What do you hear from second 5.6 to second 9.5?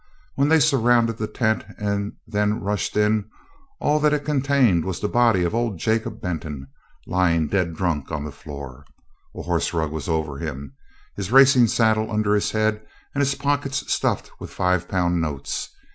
Jacob Benton, lying dead drunk on the floor. A